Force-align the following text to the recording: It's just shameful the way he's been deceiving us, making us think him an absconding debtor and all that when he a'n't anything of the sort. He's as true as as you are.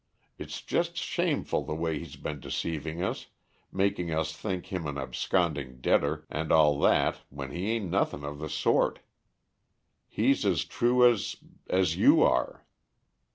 It's 0.39 0.63
just 0.63 0.97
shameful 0.97 1.63
the 1.63 1.75
way 1.75 1.99
he's 1.99 2.15
been 2.15 2.39
deceiving 2.39 3.03
us, 3.03 3.27
making 3.71 4.11
us 4.11 4.35
think 4.35 4.73
him 4.73 4.87
an 4.87 4.97
absconding 4.97 5.79
debtor 5.79 6.25
and 6.27 6.51
all 6.51 6.79
that 6.79 7.17
when 7.29 7.51
he 7.51 7.75
a'n't 7.75 7.93
anything 7.93 8.23
of 8.23 8.39
the 8.39 8.49
sort. 8.49 9.01
He's 10.07 10.43
as 10.43 10.65
true 10.65 11.07
as 11.07 11.35
as 11.69 11.97
you 11.97 12.23
are. 12.23 12.65